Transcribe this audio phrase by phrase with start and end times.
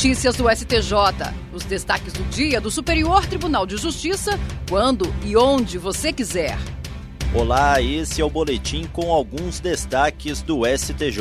[0.00, 0.94] Notícias do STJ.
[1.52, 6.56] Os destaques do dia do Superior Tribunal de Justiça, quando e onde você quiser.
[7.34, 11.20] Olá, esse é o boletim com alguns destaques do STJ.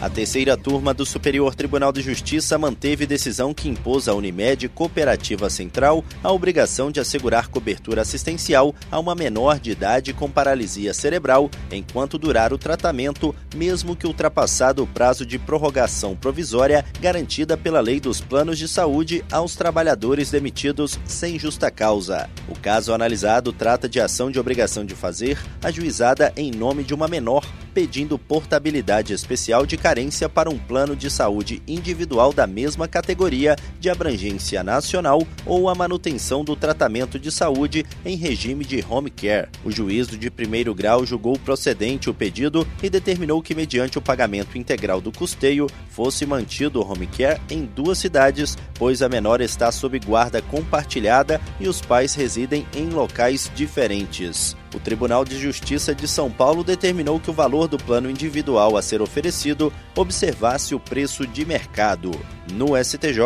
[0.00, 5.50] A terceira turma do Superior Tribunal de Justiça manteve decisão que impôs à Unimed Cooperativa
[5.50, 11.50] Central a obrigação de assegurar cobertura assistencial a uma menor de idade com paralisia cerebral
[11.72, 17.98] enquanto durar o tratamento, mesmo que ultrapassado o prazo de prorrogação provisória garantida pela Lei
[17.98, 22.30] dos Planos de Saúde aos trabalhadores demitidos sem justa causa.
[22.48, 27.08] O caso analisado trata de ação de obrigação de fazer ajuizada em nome de uma
[27.08, 27.44] menor
[27.78, 33.88] pedindo portabilidade especial de carência para um plano de saúde individual da mesma categoria de
[33.88, 39.48] abrangência nacional ou a manutenção do tratamento de saúde em regime de home care.
[39.64, 44.58] O juízo de primeiro grau julgou procedente o pedido e determinou que, mediante o pagamento
[44.58, 49.72] integral do custeio, fosse mantido o home care em duas cidades, pois a menor está
[49.72, 54.54] sob guarda compartilhada e os pais residem em locais diferentes.
[54.74, 58.82] O Tribunal de Justiça de São Paulo determinou que o valor do plano individual a
[58.82, 62.12] ser oferecido observasse o preço de mercado.
[62.52, 63.20] No STJ,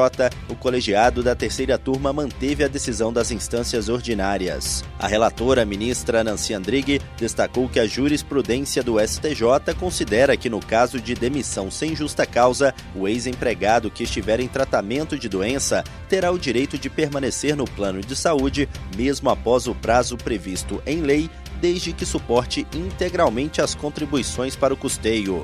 [0.48, 4.82] o colegiado da terceira turma manteve a decisão das instâncias ordinárias.
[4.98, 10.98] A relatora, ministra Nancy Andrighi, destacou que a jurisprudência do STJ considera que, no caso
[10.98, 16.38] de demissão sem justa causa, o ex-empregado que estiver em tratamento de doença terá o
[16.38, 21.28] direito de permanecer no plano de saúde, mesmo após o prazo previsto em lei,
[21.60, 25.42] desde que suporte integralmente as contribuições para o custeio.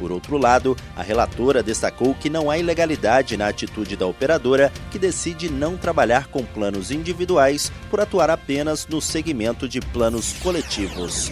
[0.00, 4.98] Por outro lado, a relatora destacou que não há ilegalidade na atitude da operadora que
[4.98, 11.30] decide não trabalhar com planos individuais por atuar apenas no segmento de planos coletivos.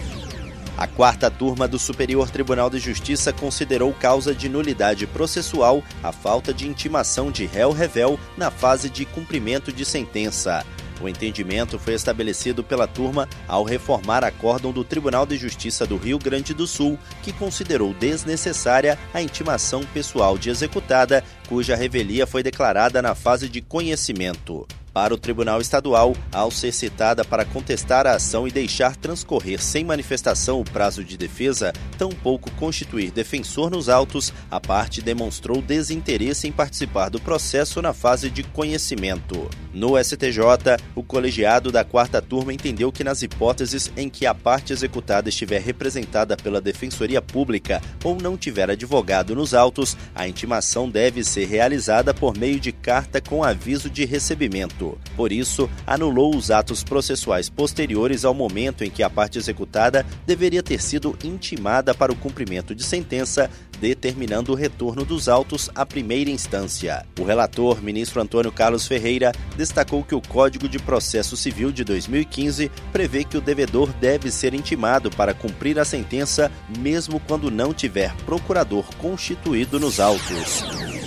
[0.77, 6.53] A quarta turma do Superior Tribunal de Justiça considerou causa de nulidade processual a falta
[6.53, 10.65] de intimação de réu revel na fase de cumprimento de sentença.
[11.00, 16.19] O entendimento foi estabelecido pela turma ao reformar acórdão do Tribunal de Justiça do Rio
[16.19, 23.00] Grande do Sul, que considerou desnecessária a intimação pessoal de executada, cuja revelia foi declarada
[23.00, 24.66] na fase de conhecimento
[24.98, 29.84] para o Tribunal Estadual ao ser citada para contestar a ação e deixar transcorrer sem
[29.84, 36.53] manifestação o prazo de defesa, tampouco constituir defensor nos autos, a parte demonstrou desinteresse em
[36.53, 39.48] participar do processo na fase de conhecimento.
[39.78, 44.72] No STJ, o colegiado da quarta turma entendeu que nas hipóteses em que a parte
[44.72, 51.22] executada estiver representada pela Defensoria Pública ou não tiver advogado nos autos, a intimação deve
[51.22, 54.99] ser realizada por meio de carta com aviso de recebimento.
[55.15, 60.60] Por isso, anulou os atos processuais posteriores ao momento em que a parte executada deveria
[60.60, 63.49] ter sido intimada para o cumprimento de sentença,
[63.81, 67.06] determinando o retorno dos autos à primeira instância.
[67.19, 72.71] O relator, ministro Antônio Carlos Ferreira, destacou que o Código de Processo Civil de 2015
[72.93, 78.15] prevê que o devedor deve ser intimado para cumprir a sentença, mesmo quando não tiver
[78.27, 80.97] procurador constituído nos autos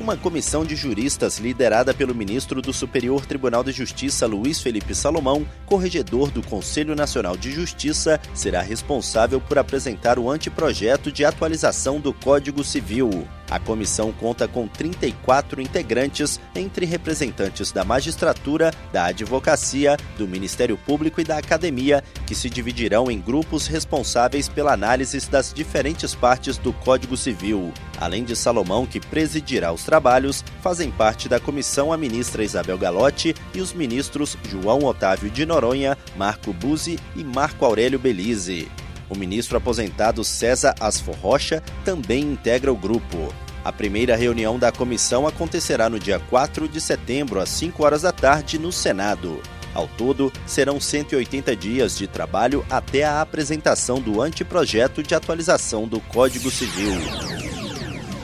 [0.00, 5.46] uma comissão de juristas liderada pelo ministro do Superior Tribunal de Justiça Luiz Felipe Salomão,
[5.66, 12.12] corregedor do Conselho Nacional de Justiça, será responsável por apresentar o anteprojeto de atualização do
[12.12, 13.28] Código Civil.
[13.50, 21.20] A comissão conta com 34 integrantes, entre representantes da magistratura, da advocacia, do Ministério Público
[21.20, 26.72] e da academia, que se dividirão em grupos responsáveis pela análise das diferentes partes do
[26.72, 27.72] Código Civil.
[27.98, 33.34] Além de Salomão, que presidirá os trabalhos, fazem parte da comissão a ministra Isabel Galotti
[33.52, 38.68] e os ministros João Otávio de Noronha, Marco Buzzi e Marco Aurélio Belize.
[39.10, 43.34] O ministro aposentado César Asfor Rocha também integra o grupo.
[43.64, 48.12] A primeira reunião da comissão acontecerá no dia 4 de setembro, às 5 horas da
[48.12, 49.42] tarde, no Senado.
[49.74, 56.00] Ao todo, serão 180 dias de trabalho até a apresentação do anteprojeto de atualização do
[56.00, 56.92] Código Civil.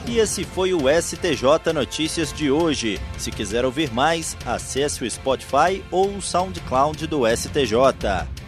[0.07, 2.99] E esse foi o STJ Notícias de hoje.
[3.17, 7.73] Se quiser ouvir mais, acesse o Spotify ou o SoundCloud do STJ.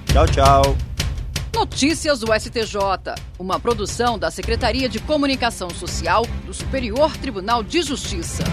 [0.05, 0.88] Tchau, tchau.
[1.53, 8.43] Notícias do STJ, uma produção da Secretaria de Comunicação Social do Superior Tribunal de Justiça.